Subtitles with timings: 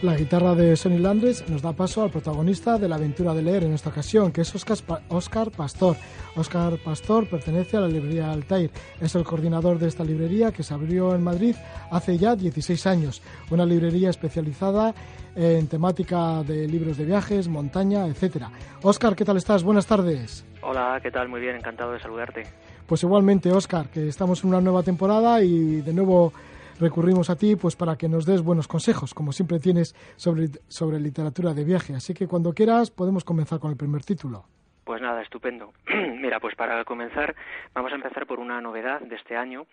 [0.00, 3.64] La guitarra de Sonny Landres nos da paso al protagonista de la aventura de leer
[3.64, 5.96] en esta ocasión, que es Oscar, Pastor.
[6.36, 8.70] Oscar Pastor pertenece a la librería Altair.
[9.00, 11.56] Es el coordinador de esta librería que se abrió en Madrid
[11.90, 13.22] hace ya 16 años.
[13.50, 14.94] Una librería especializada
[15.34, 18.52] en temática de libros de viajes, montaña, etcétera.
[18.82, 19.64] Oscar, ¿qué tal estás?
[19.64, 20.44] Buenas tardes.
[20.62, 21.28] Hola, ¿qué tal?
[21.28, 22.44] Muy bien, encantado de saludarte.
[22.86, 26.32] Pues igualmente, Oscar, que estamos en una nueva temporada y de nuevo
[26.78, 31.00] recurrimos a ti pues para que nos des buenos consejos, como siempre tienes sobre, sobre
[31.00, 31.94] literatura de viaje.
[31.94, 34.44] Así que cuando quieras podemos comenzar con el primer título.
[34.84, 35.72] Pues nada, estupendo.
[36.20, 37.34] Mira, pues para comenzar
[37.74, 39.66] vamos a empezar por una novedad de este año,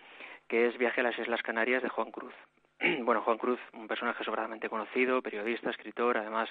[0.48, 2.34] que es Viaje a las Islas Canarias de Juan Cruz.
[3.04, 6.50] Bueno, Juan Cruz, un personaje sobradamente conocido, periodista, escritor, además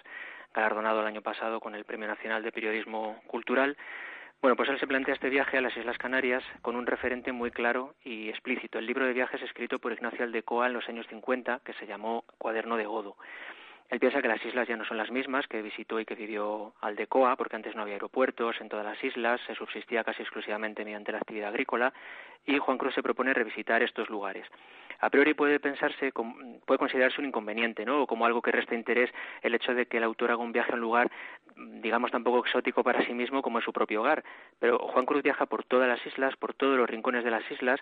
[0.54, 3.78] galardonado el año pasado con el Premio Nacional de Periodismo Cultural,
[4.46, 7.50] bueno, pues él se plantea este viaje a las Islas Canarias con un referente muy
[7.50, 8.78] claro y explícito.
[8.78, 12.26] El libro de viajes escrito por Ignacio Aldecoa en los años 50, que se llamó
[12.38, 13.18] Cuaderno de Godo.
[13.90, 16.76] Él piensa que las islas ya no son las mismas que visitó y que vivió
[16.82, 21.12] Aldecoa, porque antes no había aeropuertos en todas las islas, se subsistía casi exclusivamente mediante
[21.12, 21.92] la actividad agrícola,
[22.46, 24.46] y Juan Cruz se propone revisitar estos lugares
[25.00, 26.12] a priori puede pensarse,
[26.66, 28.04] puede considerarse un inconveniente, ¿no?
[28.04, 30.72] O como algo que resta interés el hecho de que el autor haga un viaje
[30.72, 31.12] a un lugar,
[31.56, 34.24] digamos, tan poco exótico para sí mismo como es su propio hogar.
[34.60, 37.80] Pero Juan Cruz viaja por todas las islas, por todos los rincones de las islas,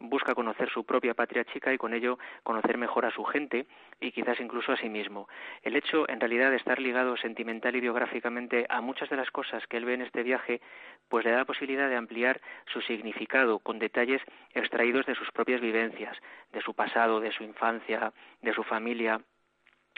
[0.00, 3.66] busca conocer su propia patria chica y con ello conocer mejor a su gente
[4.00, 5.28] y quizás incluso a sí mismo.
[5.62, 9.66] El hecho, en realidad, de estar ligado sentimental y biográficamente a muchas de las cosas
[9.66, 10.60] que él ve en este viaje,
[11.08, 14.22] pues le da la posibilidad de ampliar su significado con detalles
[14.52, 16.16] extraídos de sus propias vivencias,
[16.54, 19.20] de su pasado, de su infancia, de su familia,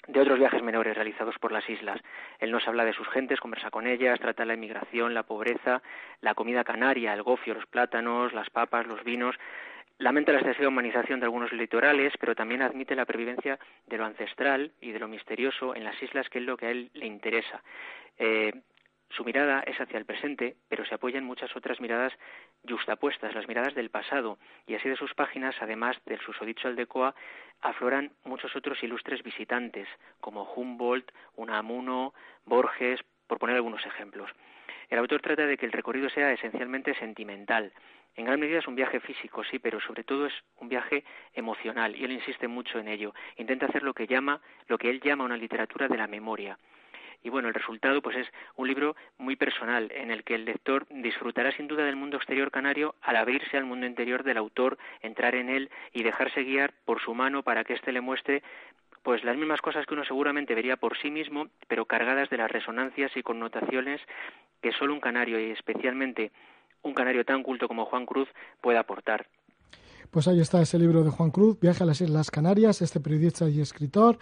[0.08, 2.00] de otros viajes menores realizados por las islas.
[2.38, 5.82] Él nos habla de sus gentes, conversa con ellas, trata la inmigración, la pobreza,
[6.20, 9.36] la comida canaria, el gofio, los plátanos, las papas, los vinos.
[9.98, 14.72] Lamenta la excesiva humanización de algunos litorales, pero también admite la pervivencia de lo ancestral
[14.80, 17.62] y de lo misterioso en las islas, que es lo que a él le interesa.
[18.18, 18.52] Eh,
[19.10, 22.12] su mirada es hacia el presente, pero se apoya en muchas otras miradas
[22.68, 27.14] justapuestas, las miradas del pasado, y así de sus páginas, además del susodicho Aldecoa,
[27.60, 29.88] afloran muchos otros ilustres visitantes,
[30.20, 32.12] como Humboldt, Unamuno,
[32.44, 34.30] Borges, por poner algunos ejemplos.
[34.88, 37.72] El autor trata de que el recorrido sea esencialmente sentimental.
[38.14, 41.94] En gran medida es un viaje físico, sí, pero sobre todo es un viaje emocional,
[41.94, 43.14] y él insiste mucho en ello.
[43.36, 46.58] Intenta hacer lo que llama, lo que él llama una literatura de la memoria
[47.26, 50.86] y bueno, el resultado pues es un libro muy personal en el que el lector
[50.90, 55.34] disfrutará sin duda del mundo exterior canario al abrirse al mundo interior del autor, entrar
[55.34, 58.44] en él y dejarse guiar por su mano para que éste le muestre
[59.02, 62.48] pues las mismas cosas que uno seguramente vería por sí mismo, pero cargadas de las
[62.48, 64.00] resonancias y connotaciones
[64.62, 66.30] que solo un canario y especialmente
[66.82, 68.28] un canario tan culto como Juan Cruz
[68.60, 69.26] puede aportar.
[70.12, 73.48] Pues ahí está ese libro de Juan Cruz, Viaje a las Islas Canarias, este periodista
[73.48, 74.16] y escritor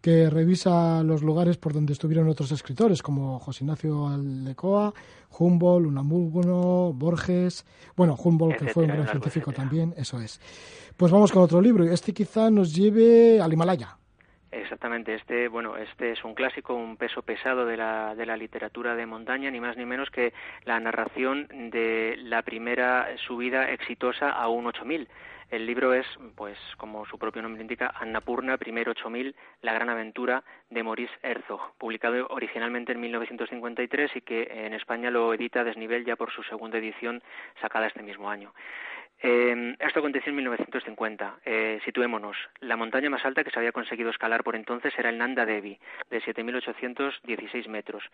[0.00, 4.94] que revisa los lugares por donde estuvieron otros escritores, como José Ignacio Aldecoa,
[5.38, 7.64] Humboldt, Unamuno, Borges,
[7.96, 10.40] bueno, Humboldt, que fue un gran científico también, eso es.
[10.96, 13.97] Pues vamos con otro libro, y este quizá nos lleve al Himalaya.
[14.50, 18.96] Exactamente, este, bueno, este es un clásico, un peso pesado de la, de la literatura
[18.96, 20.32] de montaña, ni más ni menos que
[20.64, 25.08] la narración de la primera subida exitosa a un 8000
[25.50, 30.44] el libro es, pues, como su propio nombre indica, Annapurna, Primero 8000, La Gran Aventura
[30.68, 36.16] de Maurice Herzog, publicado originalmente en 1953 y que en España lo edita Desnivel ya
[36.16, 37.22] por su segunda edición
[37.62, 38.52] sacada este mismo año.
[39.20, 41.40] Eh, esto aconteció en 1950.
[41.44, 42.36] Eh, situémonos.
[42.60, 45.78] La montaña más alta que se había conseguido escalar por entonces era el Nanda Devi,
[46.10, 48.04] de 7.816 metros.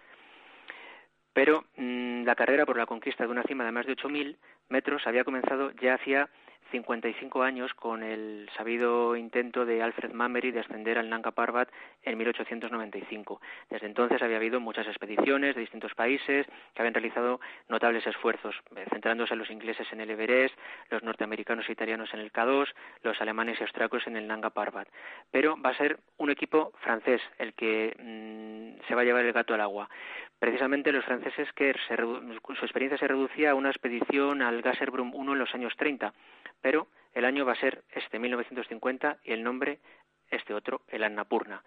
[1.32, 4.36] Pero mm, la carrera por la conquista de una cima de más de 8.000
[4.68, 6.28] metros había comenzado ya hacía
[6.74, 11.68] 55 años con el sabido intento de Alfred Mammery de ascender al Nanga Parbat
[12.02, 13.40] en 1895.
[13.70, 17.38] Desde entonces había habido muchas expediciones de distintos países que habían realizado
[17.68, 20.58] notables esfuerzos, eh, centrándose los ingleses en el Everest,
[20.90, 22.66] los norteamericanos e italianos en el K2,
[23.04, 24.88] los alemanes y austriacos en el Nanga Parbat.
[25.30, 29.32] Pero va a ser un equipo francés el que mm, se va a llevar el
[29.32, 29.88] gato al agua.
[30.40, 35.38] Precisamente los franceses que su experiencia se reducía a una expedición al Gasserbrum 1 en
[35.38, 36.12] los años 30
[36.64, 39.80] pero el año va a ser este 1950 y el nombre
[40.30, 41.62] este otro, el Annapurna.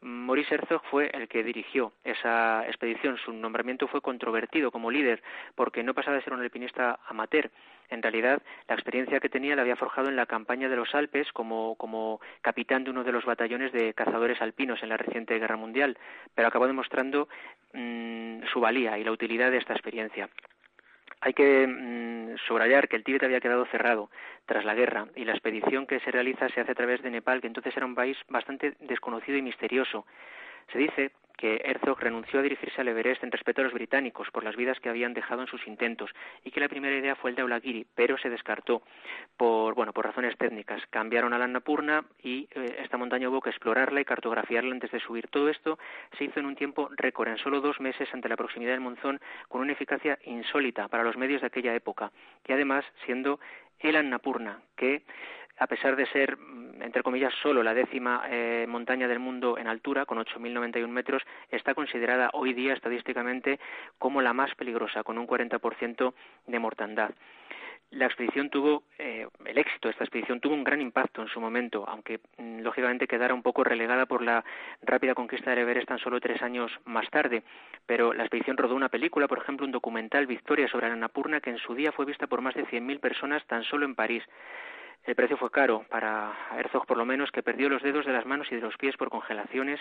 [0.00, 3.18] Maurice Herzog fue el que dirigió esa expedición.
[3.18, 5.20] Su nombramiento fue controvertido como líder
[5.56, 7.50] porque no pasaba de ser un alpinista amateur.
[7.90, 11.32] En realidad, la experiencia que tenía la había forjado en la campaña de los Alpes
[11.32, 15.56] como, como capitán de uno de los batallones de cazadores alpinos en la reciente Guerra
[15.56, 15.98] Mundial,
[16.36, 17.28] pero acabó demostrando
[17.72, 20.28] mm, su valía y la utilidad de esta experiencia.
[21.26, 24.10] Hay que mm, subrayar que el Tíbet había quedado cerrado
[24.46, 27.40] tras la guerra y la expedición que se realiza se hace a través de Nepal,
[27.40, 30.06] que entonces era un país bastante desconocido y misterioso.
[30.72, 34.42] Se dice que Herzog renunció a dirigirse al Everest en respeto a los británicos por
[34.42, 36.10] las vidas que habían dejado en sus intentos
[36.44, 38.82] y que la primera idea fue el de Aulagiri, pero se descartó
[39.36, 40.82] por bueno por razones técnicas.
[40.90, 45.00] Cambiaron a la Annapurna y eh, esta montaña hubo que explorarla y cartografiarla antes de
[45.00, 45.28] subir.
[45.28, 45.78] Todo esto
[46.16, 49.20] se hizo en un tiempo récord, en solo dos meses ante la proximidad del monzón,
[49.48, 52.12] con una eficacia insólita para los medios de aquella época
[52.46, 53.38] y además siendo
[53.80, 55.02] el Annapurna que
[55.58, 56.36] a pesar de ser,
[56.80, 61.74] entre comillas, solo la décima eh, montaña del mundo en altura, con 8.091 metros, está
[61.74, 63.58] considerada hoy día estadísticamente
[63.98, 66.14] como la más peligrosa, con un 40%
[66.46, 67.10] de mortandad.
[67.90, 71.40] La expedición tuvo, eh, el éxito de esta expedición tuvo un gran impacto en su
[71.40, 74.44] momento, aunque mm, lógicamente quedara un poco relegada por la
[74.82, 77.44] rápida conquista del Everest tan solo tres años más tarde.
[77.86, 81.50] Pero la expedición rodó una película, por ejemplo, un documental, Victoria sobre la Annapurna, que
[81.50, 84.24] en su día fue vista por más de 100.000 personas tan solo en París.
[85.06, 88.26] El precio fue caro para Herzog, por lo menos, que perdió los dedos de las
[88.26, 89.78] manos y de los pies por congelaciones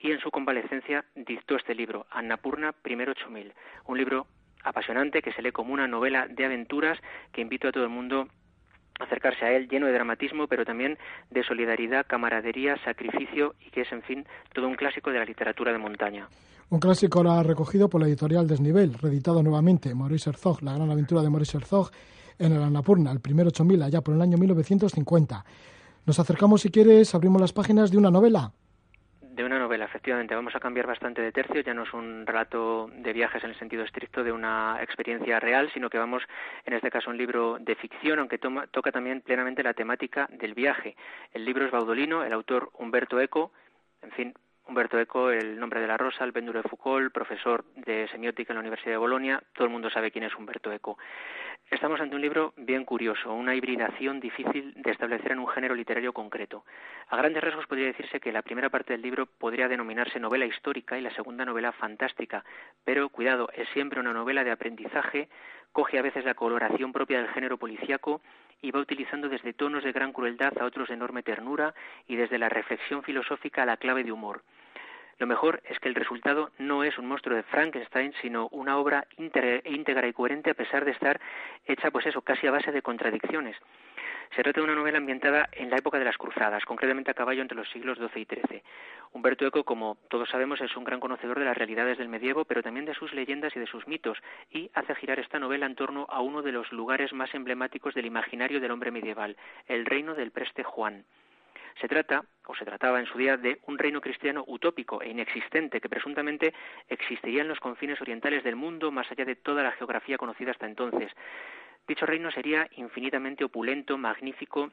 [0.00, 3.52] y en su convalecencia dictó este libro, Annapurna Primero 8000,
[3.86, 4.26] un libro
[4.64, 6.98] apasionante que se lee como una novela de aventuras
[7.32, 8.28] que invito a todo el mundo
[8.98, 10.96] a acercarse a él lleno de dramatismo, pero también
[11.30, 15.70] de solidaridad, camaradería, sacrificio y que es, en fin, todo un clásico de la literatura
[15.70, 16.28] de montaña.
[16.70, 21.20] Un clásico ahora recogido por la editorial Desnivel, reeditado nuevamente, Maurice Herzog, la gran aventura
[21.20, 21.90] de Maurice Herzog,
[22.38, 25.44] en el Annapurna, el primer 8000, allá por el año 1950.
[26.06, 28.52] Nos acercamos, si quieres, abrimos las páginas de una novela.
[29.20, 30.34] De una novela, efectivamente.
[30.34, 31.60] Vamos a cambiar bastante de tercio.
[31.60, 35.70] Ya no es un relato de viajes en el sentido estricto de una experiencia real,
[35.74, 36.22] sino que vamos,
[36.64, 40.54] en este caso, a un libro de ficción, aunque toca también plenamente la temática del
[40.54, 40.96] viaje.
[41.34, 43.52] El libro es Baudolino, el autor Humberto Eco.
[44.00, 44.34] En fin,
[44.68, 48.56] Humberto Eco, El nombre de la rosa, el péndulo de Foucault, profesor de semiótica en
[48.56, 50.98] la Universidad de Bolonia, todo el mundo sabe quién es Humberto Eco.
[51.70, 56.12] Estamos ante un libro bien curioso, una hibridación difícil de establecer en un género literario
[56.12, 56.64] concreto.
[57.08, 60.98] A grandes rasgos podría decirse que la primera parte del libro podría denominarse novela histórica
[60.98, 62.44] y la segunda novela fantástica,
[62.84, 65.28] pero cuidado, es siempre una novela de aprendizaje,
[65.70, 68.20] coge a veces la coloración propia del género policíaco
[68.62, 71.74] y va utilizando desde tonos de gran crueldad a otros de enorme ternura
[72.08, 74.42] y desde la reflexión filosófica a la clave de humor.
[75.18, 79.06] Lo mejor es que el resultado no es un monstruo de Frankenstein, sino una obra
[79.16, 81.20] íntegra y coherente a pesar de estar
[81.64, 83.56] hecha, pues eso, casi a base de contradicciones.
[84.34, 87.40] Se trata de una novela ambientada en la época de las cruzadas, concretamente a caballo
[87.40, 88.62] entre los siglos XII y XIII.
[89.12, 92.62] Humberto Eco, como todos sabemos, es un gran conocedor de las realidades del medievo, pero
[92.62, 94.18] también de sus leyendas y de sus mitos,
[94.50, 98.06] y hace girar esta novela en torno a uno de los lugares más emblemáticos del
[98.06, 99.36] imaginario del hombre medieval,
[99.66, 101.04] el reino del preste Juan.
[101.80, 105.80] Se trata, o se trataba en su día, de un reino cristiano utópico e inexistente
[105.80, 106.54] que presuntamente
[106.88, 110.66] existiría en los confines orientales del mundo más allá de toda la geografía conocida hasta
[110.66, 111.12] entonces.
[111.86, 114.72] Dicho reino sería infinitamente opulento, magnífico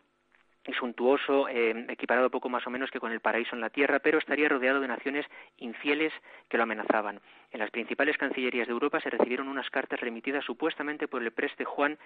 [0.71, 4.17] suntuoso, eh, equiparado poco más o menos que con el paraíso en la tierra, pero
[4.17, 5.25] estaría rodeado de naciones
[5.57, 6.13] infieles
[6.47, 7.19] que lo amenazaban.
[7.51, 11.65] En las principales cancillerías de Europa se recibieron unas cartas remitidas supuestamente por el preste
[11.65, 11.99] Juan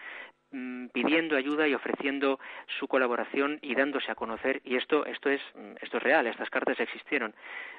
[0.52, 2.40] mm, pidiendo ayuda y ofreciendo
[2.80, 6.50] su colaboración y dándose a conocer y esto esto es mm, esto es real, estas
[6.50, 7.34] cartas existieron.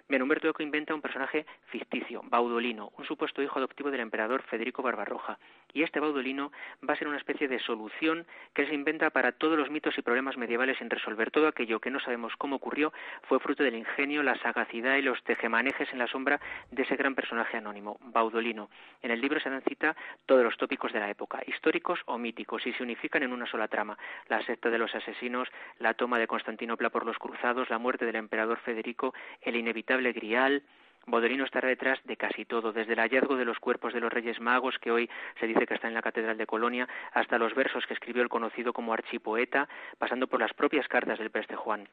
[0.09, 4.83] Bien, Humberto Eco inventa un personaje ficticio, Baudolino, un supuesto hijo adoptivo del emperador Federico
[4.83, 5.39] Barbarroja,
[5.75, 6.51] y este Baudolino
[6.89, 10.03] va a ser una especie de solución que se inventa para todos los mitos y
[10.03, 11.31] problemas medievales sin resolver.
[11.31, 15.23] Todo aquello que no sabemos cómo ocurrió fue fruto del ingenio, la sagacidad y los
[15.25, 18.71] tejemanejes en la sombra de ese gran personaje anónimo, Baudolino.
[19.03, 19.97] En el libro se dan cita
[20.27, 23.69] todos los tópicos de la época, históricos o míticos, y se unifican en una sola
[23.69, 23.97] trama.
[24.29, 25.49] La secta de los asesinos,
[25.79, 30.63] la toma de Constantinopla por los cruzados, la muerte del emperador Federico, el inevitable grial,
[31.11, 34.41] Baudolino estará detrás de casi todo, desde el hallazgo de los cuerpos de los Reyes
[34.41, 35.09] Magos, que hoy
[35.41, 38.29] se dice que está en la Catedral de Colonia, hasta los versos que escribió el
[38.29, 41.89] conocido como archipoeta, pasando por las propias cartas del preste Juan.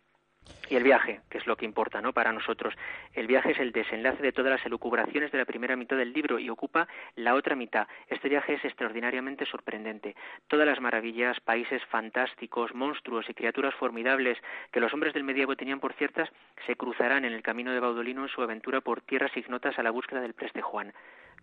[0.69, 2.11] Y el viaje, que es lo que importa, ¿no?
[2.11, 2.73] Para nosotros.
[3.13, 6.39] El viaje es el desenlace de todas las elucubraciones de la primera mitad del libro
[6.39, 7.87] y ocupa la otra mitad.
[8.07, 10.15] Este viaje es extraordinariamente sorprendente.
[10.47, 14.39] Todas las maravillas, países fantásticos, monstruos y criaturas formidables
[14.71, 16.29] que los hombres del medievo tenían por ciertas
[16.65, 19.91] se cruzarán en el camino de Baudolino en su aventura por tierras ignotas a la
[19.91, 20.93] búsqueda del preste Juan.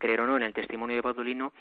[0.03, 1.53] Creer o no en el testimonio de Baudolino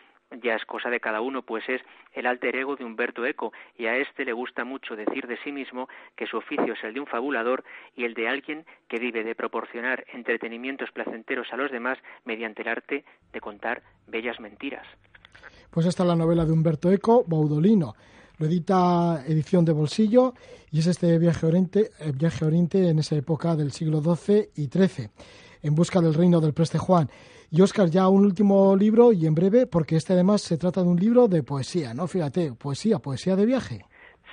[0.41, 1.81] ya es cosa de cada uno, pues es
[2.13, 5.51] el alter ego de Humberto Eco, y a este le gusta mucho decir de sí
[5.51, 7.63] mismo que su oficio es el de un fabulador
[7.95, 12.69] y el de alguien que vive de proporcionar entretenimientos placenteros a los demás mediante el
[12.69, 14.87] arte de contar bellas mentiras.
[15.69, 17.93] Pues esta es la novela de Humberto Eco, Baudolino.
[18.39, 20.33] Lo edita edición de bolsillo
[20.71, 24.65] y es este viaje oriente, eh, viaje oriente en esa época del siglo XII y
[24.65, 25.09] XIII,
[25.61, 27.07] en busca del reino del preste Juan.
[27.53, 30.87] Y Oscar, ya un último libro y en breve, porque este además se trata de
[30.87, 32.07] un libro de poesía, ¿no?
[32.07, 33.81] Fíjate, poesía, poesía de viaje.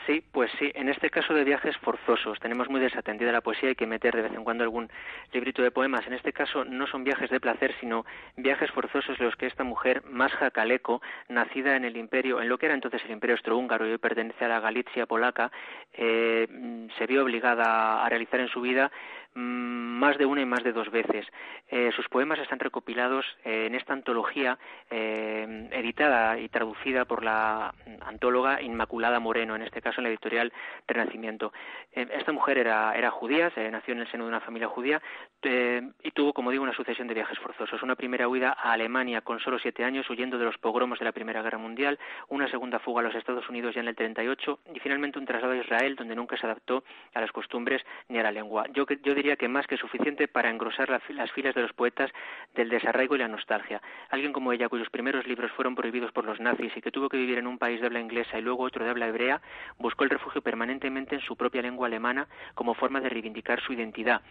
[0.07, 2.39] Sí, pues sí, en este caso de viajes forzosos.
[2.39, 4.89] Tenemos muy desatendida la poesía, hay que meter de vez en cuando algún
[5.33, 6.07] librito de poemas.
[6.07, 8.07] En este caso no son viajes de placer, sino
[8.37, 12.67] viajes forzosos los que esta mujer, Masja Kaleko, nacida en el imperio, en lo que
[12.67, 15.51] era entonces el imperio austrohúngaro y hoy pertenece a la Galicia polaca,
[15.93, 18.91] eh, se vio obligada a realizar en su vida
[19.35, 21.27] más de una y más de dos veces.
[21.69, 24.59] Eh, sus poemas están recopilados eh, en esta antología
[24.91, 30.53] eh, editada y traducida por la antóloga Inmaculada Moreno, en este caso en la editorial
[30.87, 31.53] Renacimiento.
[31.93, 35.03] esta mujer era, era judía, se nació en el seno de una familia judía
[35.43, 37.83] y tuvo, como digo, una sucesión de viajes forzosos.
[37.83, 41.13] Una primera huida a Alemania con solo siete años, huyendo de los pogromos de la
[41.13, 44.81] Primera Guerra Mundial, una segunda fuga a los Estados Unidos ya en el 38 y
[44.81, 48.33] finalmente un traslado a Israel donde nunca se adaptó a las costumbres ni a la
[48.33, 48.65] lengua.
[48.73, 52.11] Yo, yo diría que más que suficiente para engrosar las filas de los poetas
[52.55, 53.81] del desarraigo y la nostalgia.
[54.11, 57.17] Alguien como ella, cuyos primeros libros fueron prohibidos por los nazis y que tuvo que
[57.17, 59.41] vivir en un país de habla inglesa y luego otro de habla hebrea,
[59.79, 64.23] buscó el refugio permanentemente en su propia lengua alemana como forma de reivindicar su identidad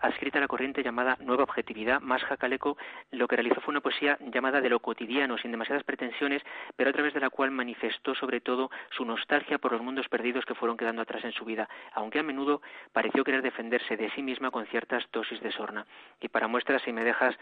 [0.00, 2.76] adscrita a la corriente llamada Nueva Objetividad, más Jacaleco
[3.10, 6.42] lo que realizó fue una poesía llamada de lo cotidiano, sin demasiadas pretensiones,
[6.76, 10.44] pero a través de la cual manifestó sobre todo su nostalgia por los mundos perdidos
[10.44, 12.62] que fueron quedando atrás en su vida, aunque a menudo
[12.92, 15.86] pareció querer defenderse de sí misma con ciertas dosis de sorna.
[16.20, 17.34] Y para muestra, si me dejas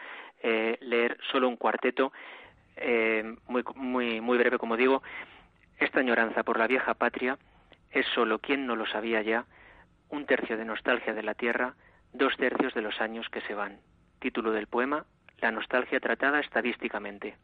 [0.43, 2.13] eh, leer solo un cuarteto,
[2.77, 5.03] eh, muy, muy, muy breve, como digo,
[5.81, 7.39] esta añoranza por la vieja patria
[7.91, 9.47] es solo quien no lo sabía ya,
[10.11, 11.75] un tercio de nostalgia de la tierra,
[12.13, 13.79] dos tercios de los años que se van.
[14.21, 15.05] Título del poema,
[15.41, 17.37] La nostalgia tratada estadísticamente.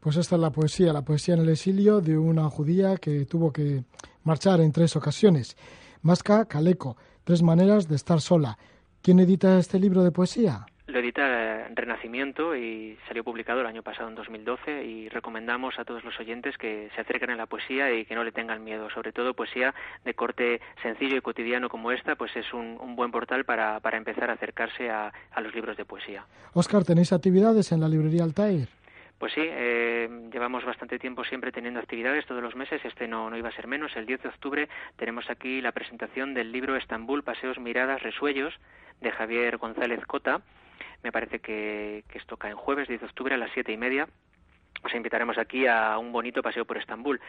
[0.00, 3.52] Pues esta es la poesía, la poesía en el exilio de una judía que tuvo
[3.52, 3.84] que
[4.24, 5.56] marchar en tres ocasiones.
[6.02, 8.58] Masca Caleco, Tres maneras de estar sola.
[9.02, 10.66] ¿Quién edita este libro de poesía?
[10.86, 16.04] Lo edita Renacimiento y salió publicado el año pasado, en 2012, y recomendamos a todos
[16.04, 18.90] los oyentes que se acerquen a la poesía y que no le tengan miedo.
[18.90, 19.74] Sobre todo poesía
[20.04, 24.28] de corte sencillo y cotidiano como esta, pues es un, buen portal para, para, empezar
[24.28, 26.26] a acercarse a, a, los libros de poesía.
[26.52, 28.68] Oscar, ¿tenéis actividades en la librería Altair?
[29.22, 33.36] Pues sí, eh, llevamos bastante tiempo siempre teniendo actividades todos los meses, este no, no
[33.36, 33.94] iba a ser menos.
[33.94, 38.52] El 10 de octubre tenemos aquí la presentación del libro Estambul, Paseos, Miradas, Resuellos,
[39.00, 40.42] de Javier González Cota,
[41.04, 43.76] me parece que, que esto cae en jueves 10 de octubre a las siete y
[43.76, 44.08] media
[44.84, 47.20] os invitaremos aquí a un bonito paseo por Estambul.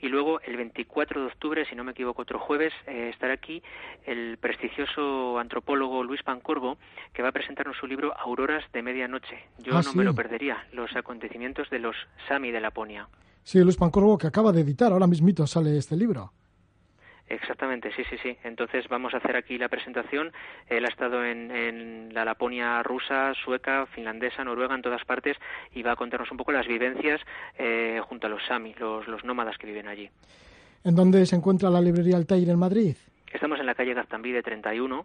[0.00, 3.62] Y luego, el 24 de octubre, si no me equivoco, otro jueves, eh, estará aquí
[4.04, 6.76] el prestigioso antropólogo Luis Pancorbo,
[7.12, 9.44] que va a presentarnos su libro Auroras de Medianoche.
[9.58, 9.96] Yo Ah, no sí.
[9.98, 11.96] me lo perdería, los acontecimientos de los
[12.28, 13.08] Sami de Laponia.
[13.42, 16.32] Sí, Luis Pancorbo, que acaba de editar, ahora mismito sale este libro.
[17.28, 18.36] Exactamente, sí, sí, sí.
[18.44, 20.32] Entonces vamos a hacer aquí la presentación.
[20.68, 25.36] Él ha estado en, en la Laponia rusa, sueca, finlandesa, noruega, en todas partes
[25.72, 27.20] y va a contarnos un poco las vivencias
[27.58, 30.08] eh, junto a los Sami, los, los nómadas que viven allí.
[30.84, 32.96] ¿En dónde se encuentra la librería Altair en Madrid?
[33.32, 35.04] Estamos en la calle Gaztambide 31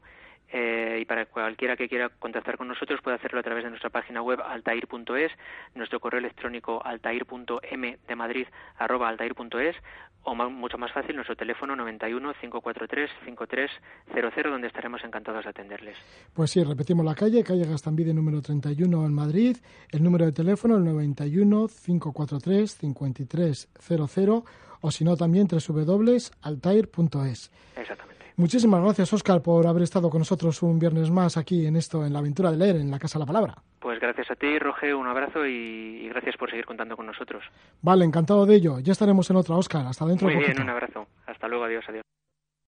[0.51, 3.89] eh, y para cualquiera que quiera contactar con nosotros puede hacerlo a través de nuestra
[3.89, 5.31] página web altair.es,
[5.75, 9.75] nuestro correo electrónico altair.m de Madrid arroba altair.es
[10.23, 15.97] o mucho más fácil nuestro teléfono 91 543 5300 donde estaremos encantados de atenderles.
[16.33, 19.57] Pues sí, repetimos la calle, calle Gastambide número 31 en Madrid,
[19.91, 24.43] el número de teléfono el 91 543 5300
[24.81, 27.51] o si no también www.altair.es.
[27.75, 28.10] Exactamente.
[28.37, 32.13] Muchísimas gracias, Óscar, por haber estado con nosotros un viernes más aquí en esto, en
[32.13, 33.55] la aventura de leer, en la Casa de la Palabra.
[33.79, 37.43] Pues gracias a ti, Roge, un abrazo y, y gracias por seguir contando con nosotros.
[37.81, 38.79] Vale, encantado de ello.
[38.79, 39.85] Ya estaremos en otra, Óscar.
[39.85, 41.07] Hasta dentro Muy de bien, un abrazo.
[41.25, 42.03] Hasta luego, adiós, adiós.